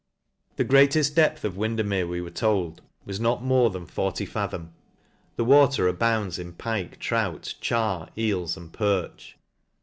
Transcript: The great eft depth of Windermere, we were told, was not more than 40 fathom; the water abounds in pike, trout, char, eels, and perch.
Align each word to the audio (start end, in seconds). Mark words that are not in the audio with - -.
The 0.55 0.63
great 0.63 0.95
eft 0.95 1.13
depth 1.13 1.45
of 1.45 1.55
Windermere, 1.57 2.07
we 2.07 2.21
were 2.21 2.31
told, 2.31 2.81
was 3.05 3.19
not 3.19 3.43
more 3.43 3.69
than 3.69 3.85
40 3.85 4.25
fathom; 4.25 4.73
the 5.35 5.45
water 5.45 5.87
abounds 5.87 6.39
in 6.39 6.53
pike, 6.53 6.97
trout, 6.99 7.53
char, 7.59 8.09
eels, 8.17 8.57
and 8.57 8.73
perch. 8.73 9.37